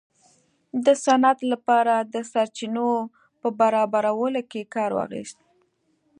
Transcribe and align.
د 0.85 0.87
صنعت 1.03 1.39
لپاره 1.51 1.93
د 2.13 2.15
سرچینو 2.31 2.89
په 3.41 3.47
برابرولو 3.59 4.41
کې 4.51 4.61
کار 4.75 4.91
واخیست. 4.97 5.37